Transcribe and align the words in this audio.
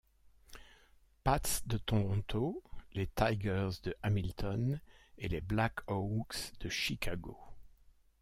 Pats 1.23 1.61
de 1.67 1.77
Toronto, 1.77 2.63
les 2.93 3.05
Tigers 3.05 3.79
de 3.83 3.95
Hamilton 4.01 4.81
et 5.19 5.27
les 5.27 5.41
Black 5.41 5.81
Hawks 5.87 6.53
de 6.59 6.69
Chicago. 6.69 7.37